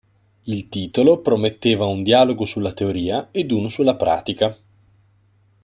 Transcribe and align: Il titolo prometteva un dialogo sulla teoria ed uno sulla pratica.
Il 0.45 0.67
titolo 0.67 1.19
prometteva 1.19 1.85
un 1.85 2.01
dialogo 2.01 2.43
sulla 2.43 2.73
teoria 2.73 3.27
ed 3.29 3.51
uno 3.51 3.67
sulla 3.67 3.95
pratica. 3.95 4.57